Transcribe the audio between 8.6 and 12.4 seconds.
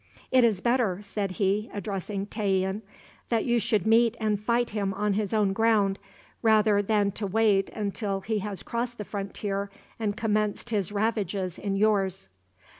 crossed the frontier and commenced his ravages in yours."